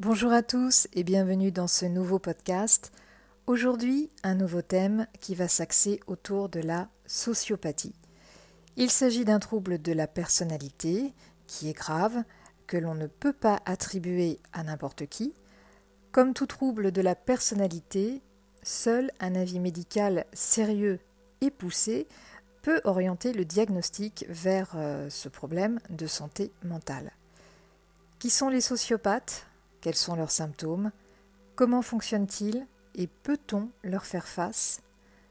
[0.00, 2.92] Bonjour à tous et bienvenue dans ce nouveau podcast.
[3.48, 7.96] Aujourd'hui, un nouveau thème qui va s'axer autour de la sociopathie.
[8.76, 11.12] Il s'agit d'un trouble de la personnalité
[11.48, 12.22] qui est grave,
[12.68, 15.34] que l'on ne peut pas attribuer à n'importe qui.
[16.12, 18.22] Comme tout trouble de la personnalité,
[18.62, 21.00] seul un avis médical sérieux
[21.40, 22.06] et poussé
[22.62, 27.10] peut orienter le diagnostic vers euh, ce problème de santé mentale.
[28.20, 29.47] Qui sont les sociopathes?
[29.80, 30.90] Quels sont leurs symptômes?
[31.54, 32.66] Comment fonctionnent-ils?
[32.94, 34.80] Et peut-on leur faire face?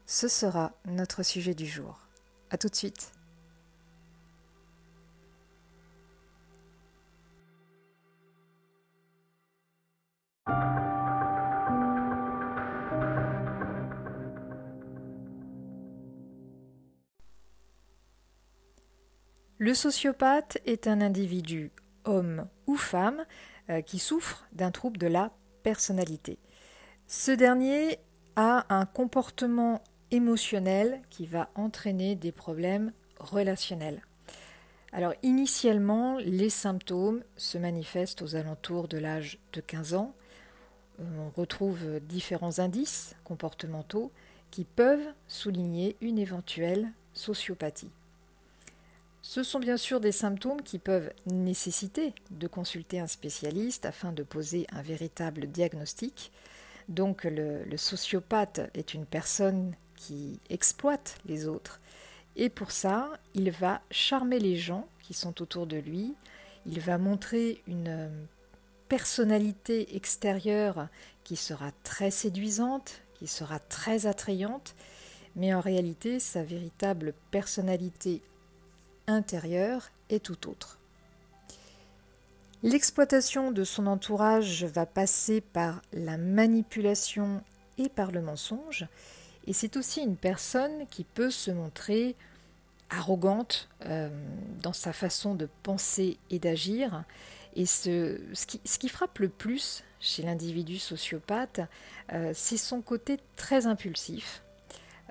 [0.06, 2.06] Ce sera notre sujet du jour.
[2.50, 3.12] A tout de suite.
[19.60, 21.72] Le sociopathe est un individu,
[22.04, 23.26] homme ou femme,
[23.86, 25.32] qui souffre d'un trouble de la
[25.62, 26.38] personnalité.
[27.06, 27.98] Ce dernier
[28.36, 34.02] a un comportement émotionnel qui va entraîner des problèmes relationnels.
[34.92, 40.14] Alors initialement, les symptômes se manifestent aux alentours de l'âge de 15 ans.
[41.00, 44.12] Euh, on retrouve différents indices comportementaux
[44.50, 47.90] qui peuvent souligner une éventuelle sociopathie.
[49.30, 54.22] Ce sont bien sûr des symptômes qui peuvent nécessiter de consulter un spécialiste afin de
[54.22, 56.32] poser un véritable diagnostic.
[56.88, 61.78] Donc le, sociopathe est une personne qui exploite les autres.
[62.36, 66.14] Et pour ça, il va charmer les gens qui sont autour de lui,
[66.64, 68.08] il va montrer une
[68.88, 70.88] personnalité extérieure
[71.24, 74.74] qui sera très séduisante, qui sera très attrayante,
[75.36, 78.22] mais en réalité, sa véritable personnalité
[79.08, 80.78] intérieur est tout autre.
[82.62, 87.42] L'exploitation de son entourage va passer par la manipulation
[87.78, 88.86] et par le mensonge,
[89.46, 92.16] et c'est aussi une personne qui peut se montrer
[92.90, 94.08] arrogante euh,
[94.62, 97.04] dans sa façon de penser et d'agir.
[97.54, 101.60] Et ce, qui, frappe le plus chez l'individu sociopathe,
[102.12, 104.42] euh, c'est son côté très impulsif,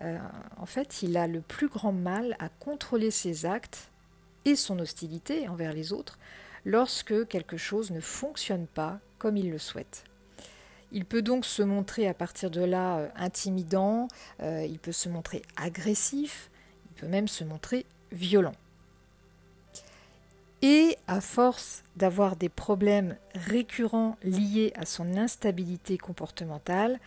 [0.01, 0.17] euh,
[0.57, 3.89] en fait, il a le plus grand mal à contrôler ses actes
[4.45, 6.17] et son hostilité envers les autres
[6.65, 10.03] lorsque quelque chose ne fonctionne pas comme il le souhaite.
[10.91, 14.07] Il peut donc se montrer à partir de là euh, intimidant,
[14.41, 16.49] euh, il peut se montrer agressif,
[16.91, 18.55] il peut même se montrer violent.
[20.61, 26.99] Et à force d'avoir des problèmes récurrents liés à son instabilité comportementale,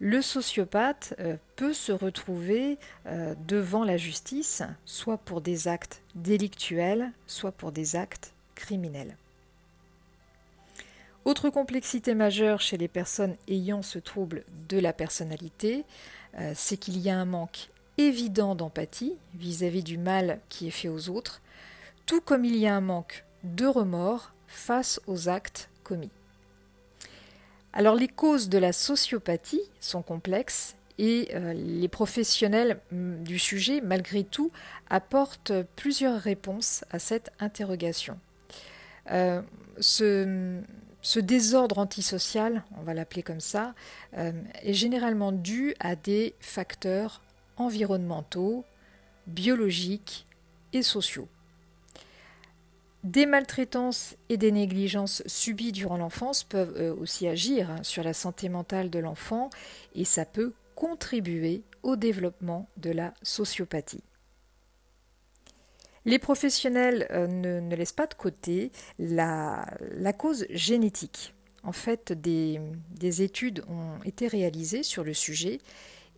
[0.00, 7.12] le sociopathe euh, peut se retrouver euh, devant la justice, soit pour des actes délictuels,
[7.26, 9.16] soit pour des actes criminels.
[11.26, 15.84] Autre complexité majeure chez les personnes ayant ce trouble de la personnalité,
[16.38, 17.68] euh, c'est qu'il y a un manque
[17.98, 21.42] évident d'empathie vis-à-vis du mal qui est fait aux autres,
[22.06, 26.10] tout comme il y a un manque de remords face aux actes commis.
[27.72, 33.80] Alors les causes de la sociopathie sont complexes et euh, les professionnels mm, du sujet,
[33.80, 34.50] malgré tout,
[34.88, 38.18] apportent plusieurs réponses à cette interrogation.
[39.10, 39.40] Euh,
[39.78, 40.60] ce,
[41.18, 43.74] désordre antisocial, on va l'appeler comme ça,
[44.18, 44.32] euh,
[44.62, 47.22] est généralement dû à des facteurs
[47.56, 48.64] environnementaux,
[49.26, 50.26] biologiques
[50.72, 51.28] et sociaux.
[53.02, 58.12] Des maltraitances et des négligences subies durant l'enfance peuvent euh, aussi agir hein, sur la
[58.12, 59.48] santé mentale de l'enfant
[59.94, 64.04] et ça peut contribuer au développement de la sociopathie.
[66.04, 69.66] Les professionnels euh, ne, laissent pas de côté la,
[70.18, 71.34] cause génétique.
[71.62, 72.60] En fait, des,
[73.22, 75.58] études ont été réalisées sur le sujet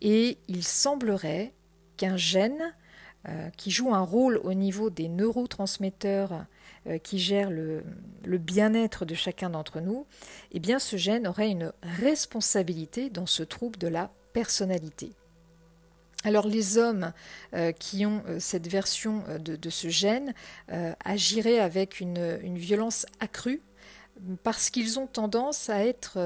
[0.01, 1.53] et il semblerait
[1.97, 2.75] qu'un gène
[3.57, 6.47] qui joue un rôle au niveau des neurotransmetteurs
[6.89, 7.85] euh, qui gère le,
[8.25, 10.05] bien-être de chacun d'entre nous,
[10.51, 15.13] eh bien ce gène aurait une responsabilité dans ce trouble de la personnalité.
[16.25, 17.13] Alors les hommes
[17.55, 20.35] euh, qui ont euh, cette version de, ce gène
[21.05, 23.63] agiraient avec une, violence accrue
[24.43, 26.19] parce qu'ils ont tendance à être,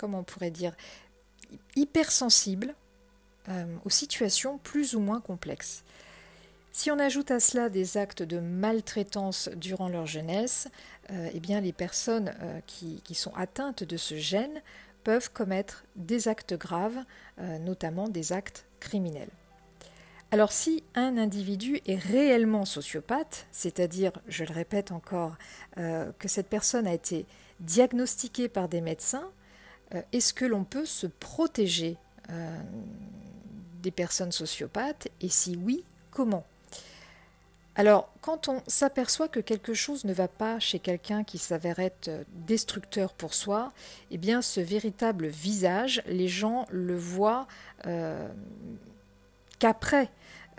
[0.00, 0.74] comment on pourrait dire,
[1.76, 2.74] hypersensibles
[3.84, 5.82] aux situations plus ou moins complexes.
[6.72, 10.68] Si on ajoute à cela des actes de maltraitance durant leur jeunesse,
[11.10, 14.62] euh, eh bien les personnes euh, qui, sont atteintes de ce gène
[15.02, 16.98] peuvent commettre des actes graves,
[17.40, 19.30] euh, notamment des actes criminels.
[20.32, 25.36] Alors si un individu est réellement sociopathe, c'est-à-dire, je le répète encore,
[25.78, 27.26] euh, que cette personne a été
[27.58, 29.28] diagnostiquée par des médecins,
[29.94, 31.96] euh, est-ce que l'on peut se protéger
[32.30, 32.60] euh,
[33.80, 36.44] des personnes sociopathes Et si oui, comment?
[37.76, 42.10] Alors, quand on s'aperçoit que quelque chose ne va pas chez quelqu'un qui s'avère être
[42.46, 43.72] destructeur pour soi,
[44.10, 47.46] eh bien, ce véritable visage, les gens le voient
[49.58, 50.10] qu'après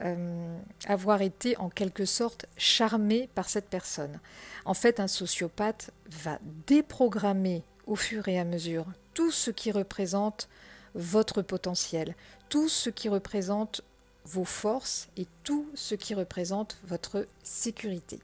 [0.03, 0.57] euh,
[0.87, 4.19] avoir été en quelque sorte charmé par cette personne.
[4.65, 10.49] En fait, un sociopathe va déprogrammer au fur et à mesure tout ce qui représente
[10.95, 12.15] votre potentiel,
[12.49, 13.81] tout ce qui représente
[14.25, 18.19] vos forces et tout ce qui représente votre sécurité.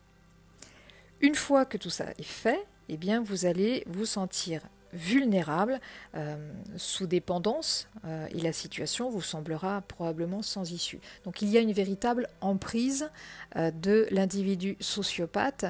[1.21, 4.61] Une fois que tout ça est fait, eh bien vous allez vous sentir
[4.93, 5.79] vulnérable,
[6.15, 10.99] euh, sous dépendance, euh, et la situation vous semblera probablement sans issue.
[11.25, 13.09] Donc il y a une véritable emprise
[13.55, 15.65] euh, de l'individu sociopathe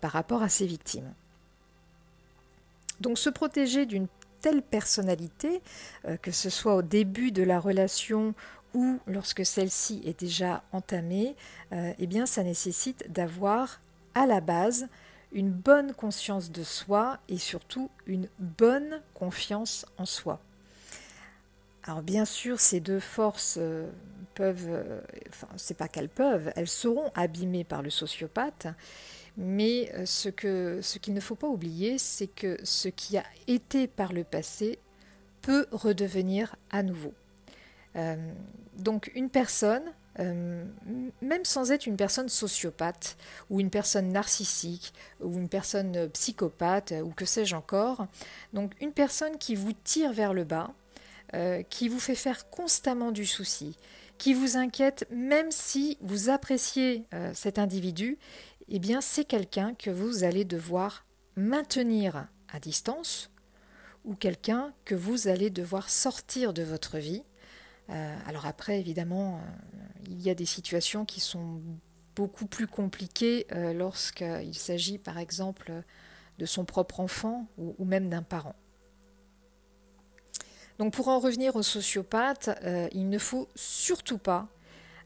[0.00, 1.12] par rapport à ses victimes.
[3.00, 4.06] Donc se protéger d'une
[4.42, 5.62] telle personnalité,
[6.20, 8.34] que ce soit au début de la relation
[8.74, 11.36] ou lorsque celle-ci est déjà entamée,
[11.72, 13.80] eh bien ça nécessite d'avoir
[14.14, 14.88] à la base
[15.32, 20.40] une bonne conscience de soi et surtout une bonne confiance en soi.
[21.84, 23.90] Alors bien sûr, ces deux forces euh,
[24.34, 28.68] peuvent, euh, enfin c'est pas qu'elles peuvent, elles seront abîmées par le sociopathe,
[29.36, 30.28] mais euh, ce
[30.98, 34.78] qu'il ne faut pas oublier, c'est que ce qui a été par le passé
[35.40, 37.14] peut redevenir à nouveau.
[38.78, 39.82] donc une personne
[40.20, 40.64] euh,
[41.22, 43.16] même sans être une personne sociopathe
[43.48, 48.06] ou une personne narcissique ou une personne psychopathe ou que sais-je encore.
[48.52, 50.72] Donc une personne qui vous tire vers le bas,
[51.34, 53.78] euh, qui vous fait faire constamment du souci,
[54.18, 58.18] qui vous inquiète même si vous appréciez euh, cet individu,
[58.74, 63.30] eh bien c'est quelqu'un que vous allez devoir maintenir à distance
[64.04, 67.22] ou quelqu'un que vous allez devoir sortir de votre vie
[67.90, 69.38] euh, alors après, évidemment, euh,
[70.08, 71.60] il y a des situations qui sont
[72.14, 75.72] beaucoup plus compliquées euh, lorsqu'il s'agit, par exemple,
[76.38, 78.54] de son propre enfant ou, même d'un parent.
[80.78, 82.50] Donc pour en revenir aux sociopathes,
[82.92, 84.48] il ne faut surtout pas,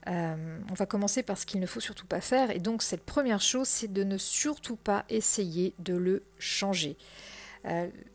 [0.06, 3.40] on va commencer par ce qu'il ne faut surtout pas faire, et donc cette première
[3.40, 6.96] chose, c'est de ne surtout pas essayer de le changer.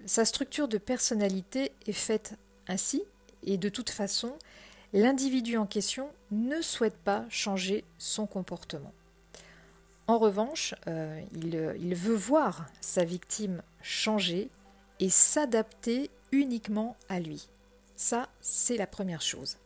[0.05, 3.03] sa structure de personnalité est faite ainsi,
[3.43, 4.33] et de toute façon,
[4.93, 8.93] l'individu en question ne souhaite pas changer son comportement.
[10.07, 14.49] En revanche, euh, il, veut voir sa victime changer
[14.99, 17.47] et s'adapter uniquement à lui.
[17.95, 19.57] Ça, c'est la première chose.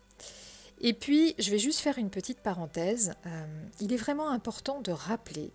[0.82, 3.14] Et puis, je vais juste faire une petite parenthèse.
[3.26, 3.46] Euh,
[3.80, 5.52] il est vraiment important de rappeler,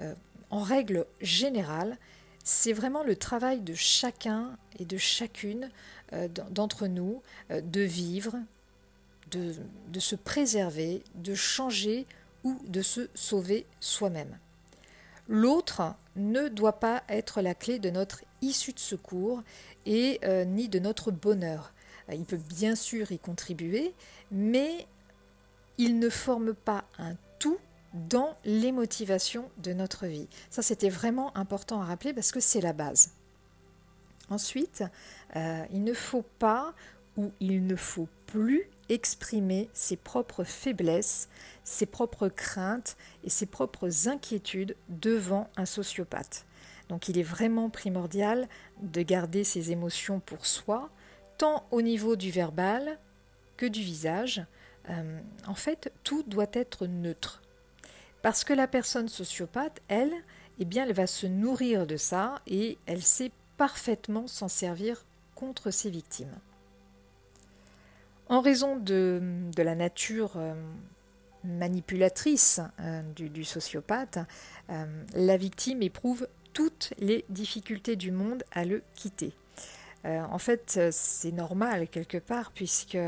[0.00, 0.14] euh,
[0.50, 1.98] en règle générale,
[2.44, 5.70] c'est vraiment le travail de chacun et de chacune
[6.50, 8.36] d'entre nous de vivre,
[9.30, 12.06] de, se préserver, de changer
[12.44, 14.38] ou de se sauver soi-même.
[15.28, 19.42] L'autre ne doit pas être la clé de notre issue de secours
[19.86, 21.72] et euh, ni de notre bonheur.
[22.08, 23.94] Euh, il peut bien sûr y contribuer,
[24.30, 24.86] mais
[25.78, 27.58] il ne forme pas un tout
[27.94, 30.28] dans les motivations de notre vie.
[30.50, 33.12] Ça, c'était vraiment important à rappeler parce que c'est la base.
[34.30, 34.84] Ensuite,
[35.36, 36.74] euh, il ne faut pas
[37.16, 41.28] ou il ne faut plus exprimer ses propres faiblesses,
[41.62, 46.44] ses propres craintes et ses propres inquiétudes devant un sociopathe.
[46.88, 48.48] Donc il est vraiment primordial
[48.82, 50.90] de garder ses émotions pour soi,
[51.38, 52.98] tant au niveau du verbal
[53.56, 54.44] que du visage.
[54.90, 57.42] Euh, en fait, tout doit être neutre.
[58.22, 60.12] Parce que la personne sociopathe, elle,
[60.58, 65.70] eh bien, elle va se nourrir de ça et elle sait parfaitement s'en servir contre
[65.70, 66.34] ses victimes.
[68.28, 70.54] En raison de, la nature euh,
[71.44, 74.18] manipulatrice euh, du, sociopathe,
[75.14, 79.34] la victime éprouve toutes les difficultés du monde à le quitter.
[80.04, 82.98] En fait, c'est normal quelque part puisque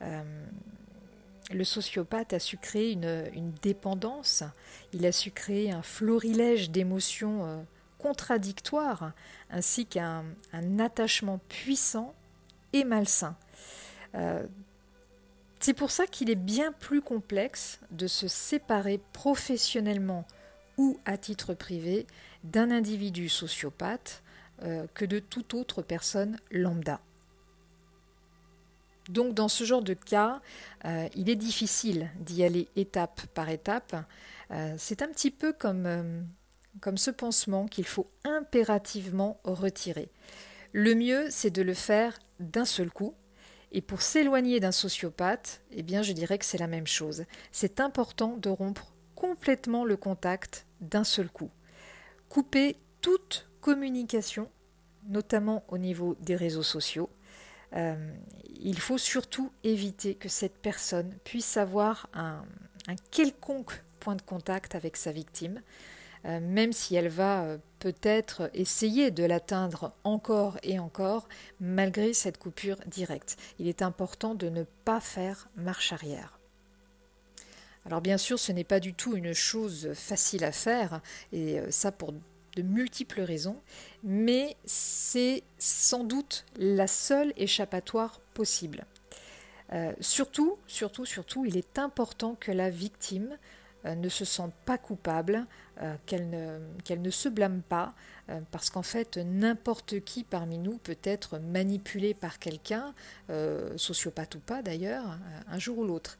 [0.00, 4.44] le sociopathe a su créer une, dépendance,
[4.92, 7.66] il a su créer un florilège d'émotions
[7.98, 9.12] contradictoires
[9.50, 10.24] ainsi qu'un
[10.78, 12.14] attachement puissant
[12.72, 13.36] et malsain.
[14.14, 14.46] Euh,
[15.60, 20.26] c'est pour ça qu'il est bien plus complexe de se séparer professionnellement
[20.76, 22.06] ou à titre privé
[22.44, 24.22] d'un individu sociopathe
[24.62, 27.00] euh, que de toute autre personne lambda.
[29.08, 30.40] Donc dans ce genre de cas,
[30.84, 33.94] euh, il est difficile d'y aller étape par étape.
[34.50, 36.26] Euh, c'est un petit peu comme,
[36.80, 40.10] comme ce pansement qu'il faut impérativement retirer.
[40.72, 43.14] Le mieux, c'est de le faire d'un seul coup.
[43.72, 47.24] Et pour s'éloigner d'un sociopathe, eh bien, je dirais que c'est la même chose.
[47.52, 51.50] C'est important de rompre complètement le contact d'un seul coup.
[52.28, 54.48] Couper toute communication,
[55.08, 57.10] notamment au niveau des réseaux sociaux.
[57.74, 57.96] Euh,
[58.60, 62.44] il faut surtout éviter que cette personne puisse avoir un,
[63.10, 65.62] quelconque point de contact avec sa victime,
[66.26, 72.38] euh, même si elle va euh, peut-être essayer de l'atteindre encore et encore, malgré cette
[72.38, 73.36] coupure directe.
[73.58, 76.38] Il est important de ne pas faire marche arrière.
[77.84, 81.00] Alors bien sûr, ce n'est pas du tout une chose facile à faire,
[81.32, 82.12] et ça pour
[82.56, 83.60] de multiples raisons,
[84.02, 88.86] mais c'est sans doute la seule échappatoire possible.
[89.72, 93.36] Euh, surtout, surtout, surtout, il est important que la victime
[93.84, 95.44] euh, ne se sente pas coupable,
[95.82, 97.94] euh, qu'elle ne, qu'elle ne, se blâme pas,
[98.50, 102.92] parce qu'en fait, n'importe qui parmi nous peut être manipulé par quelqu'un,
[103.76, 106.18] sociopathe ou pas d'ailleurs, un jour ou l'autre.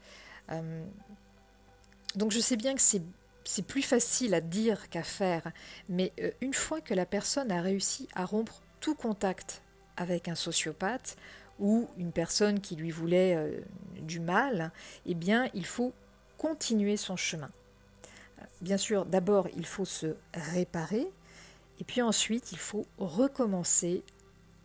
[2.15, 3.03] donc je sais bien que c'est
[3.49, 5.51] c'est plus facile à dire qu'à faire,
[5.89, 9.63] mais euh, une fois que la personne a réussi à rompre tout contact
[9.97, 11.17] avec un sociopathe
[11.59, 13.61] ou une personne qui lui voulait euh,
[14.01, 14.73] du mal,
[15.07, 15.93] eh bien, il faut
[16.39, 17.51] continuer son chemin.
[18.61, 21.07] Bien sûr, d'abord, il faut se réparer,
[21.81, 24.03] et puis ensuite, il faut recommencer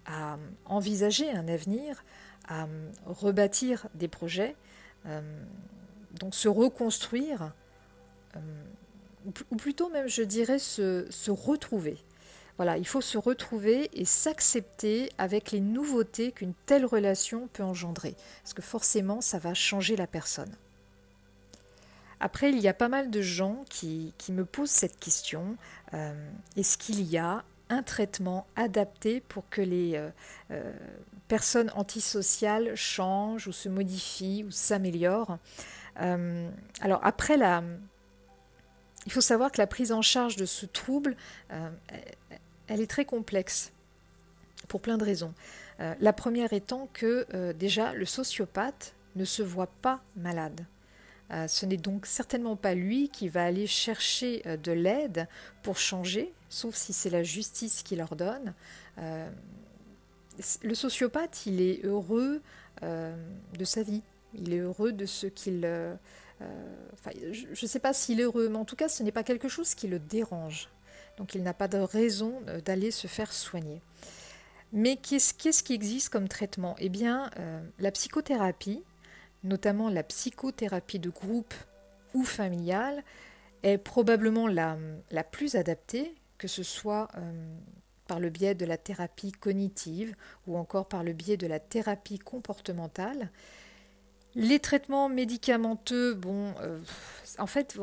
[0.05, 2.03] à envisager un avenir,
[2.47, 2.67] à
[3.05, 4.55] rebâtir des projets,
[5.05, 5.21] euh,
[6.19, 7.60] donc se reconstruire euh,
[9.51, 11.97] ou plutôt même je dirais se, se, retrouver.
[12.57, 18.15] Voilà, il faut se retrouver et s'accepter avec les nouveautés qu'une telle relation peut engendrer,
[18.43, 20.51] parce que forcément ça va changer la personne.
[22.19, 25.57] Après, il y a pas mal de gens qui, qui me posent cette question,
[25.95, 26.13] euh,
[26.55, 29.93] est-ce qu'il y a un traitement adapté pour que les
[30.51, 30.71] euh,
[31.27, 35.37] personnes antisociales changent ou se modifient ou s'améliorent?
[35.97, 37.63] Alors après la,
[39.05, 41.15] il faut savoir que la prise en charge de ce trouble,
[41.51, 41.69] euh,
[42.67, 43.71] elle est très complexe
[44.67, 45.33] pour plein de raisons.
[45.79, 50.65] Euh, la première étant que euh, déjà le sociopathe ne se voit pas malade.
[51.47, 55.27] ce n'est donc certainement pas lui qui va aller chercher de l'aide
[55.63, 58.53] pour changer, sauf si c'est la justice qui l'ordonne.
[58.97, 62.41] le sociopathe, il est heureux
[62.81, 64.01] de sa vie,
[64.33, 65.65] il est heureux de ce qu'il
[66.41, 69.23] euh, je ne sais pas s'il est heureux, mais en tout cas, ce n'est pas
[69.23, 70.69] quelque chose qui le dérange.
[71.17, 73.81] Donc il n'a pas de raison euh, d'aller se faire soigner.
[74.73, 76.75] Mais qu'est-ce, qui existe comme traitement?
[76.79, 78.83] Eh bien, euh, la psychothérapie,
[79.43, 81.53] notamment la psychothérapie de groupe
[82.13, 83.03] ou familiale,
[83.63, 84.77] est probablement la,
[85.11, 87.09] la plus adaptée, que ce soit
[88.07, 90.15] par le biais de la thérapie cognitive
[90.47, 93.29] ou encore par le biais de la thérapie comportementale.
[94.35, 96.79] Les traitements médicamenteux, bon, euh,
[97.37, 97.77] en fait,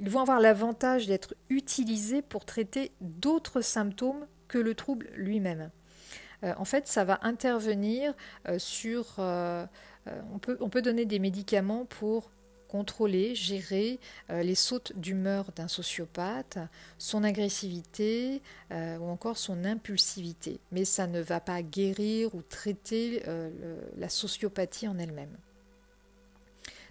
[0.00, 5.70] ils vont avoir l'avantage d'être utilisés pour traiter d'autres symptômes que le trouble lui-même.
[6.44, 8.14] Euh, en fait, ça va intervenir
[8.48, 9.14] euh, sur...
[9.18, 12.30] on, peut, on peut donner des médicaments pour
[12.68, 13.98] contrôler, gérer
[14.30, 16.58] euh, les sautes d'humeur d'un sociopathe,
[16.98, 20.60] son agressivité euh, ou encore son impulsivité.
[20.70, 23.50] Mais ça ne va pas guérir ou traiter euh,
[23.96, 25.36] la sociopathie en elle-même.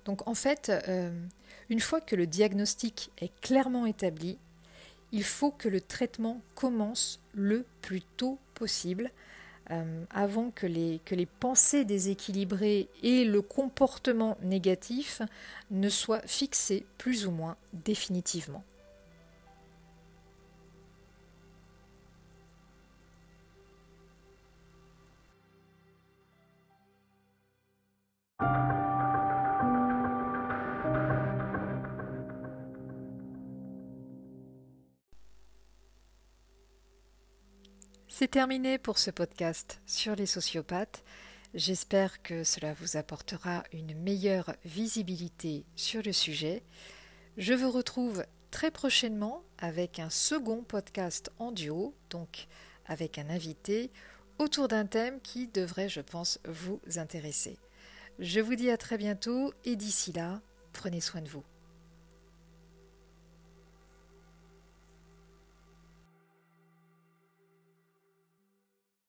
[0.06, 0.72] Donc en fait,
[1.70, 4.38] une fois que le diagnostic est clairement établi,
[5.12, 9.12] il faut que le traitement commence le plus tôt possible
[9.72, 15.22] euh, avant que les, que les pensées déséquilibrées et le comportement négatif
[15.72, 18.64] ne soient fixés plus ou moins définitivement.
[38.20, 41.04] C'est terminé pour ce podcast sur les sociopathes.
[41.54, 46.64] J'espère que cela vous apportera une meilleure visibilité sur le sujet.
[47.38, 52.48] Je vous retrouve très prochainement avec un second podcast en duo, donc
[52.88, 53.92] avec un invité,
[54.40, 57.60] autour d'un thème qui devrait, je pense, vous intéresser.
[58.18, 60.42] Je vous dis à très bientôt et d'ici là,
[60.74, 61.44] prenez soin de vous.